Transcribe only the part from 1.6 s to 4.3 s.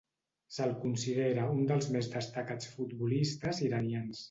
dels més destacats futbolistes iranians.